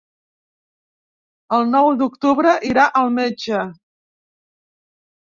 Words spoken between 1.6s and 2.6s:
nou d'octubre